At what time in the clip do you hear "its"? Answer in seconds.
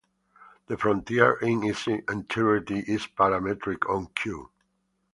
1.61-1.85